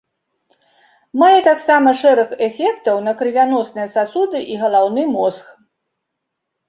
[1.23, 5.45] Мае таксама шэраг эфектаў на крывяносныя сасуды і галаўны мозг.